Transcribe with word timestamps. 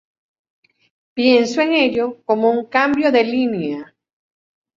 Pienso 1.13 1.61
en 1.61 1.73
ello 1.73 2.23
como 2.25 2.49
un 2.49 2.65
cambio 2.65 3.11
de 3.11 3.23
línea. 3.23 3.95